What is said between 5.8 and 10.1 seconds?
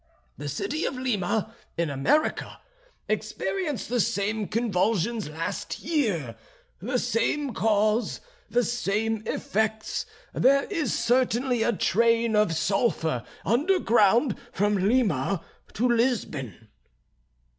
year; the same cause, the same effects;